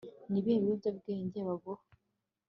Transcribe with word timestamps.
ni 0.29 0.37
ibihe 0.39 0.57
biyobyabwenge 0.63 1.39
baguha 1.47 1.83